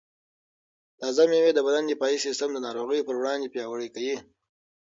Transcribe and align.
تازه 0.99 1.23
مېوې 1.31 1.51
د 1.55 1.59
بدن 1.67 1.83
دفاعي 1.87 2.17
سیسټم 2.25 2.49
د 2.53 2.57
ناروغیو 2.67 3.07
پر 3.07 3.15
وړاندې 3.19 3.51
پیاوړی 3.53 3.89
کوي. 3.95 4.15